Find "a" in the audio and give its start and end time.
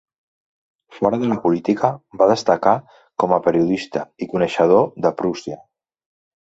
3.37-3.41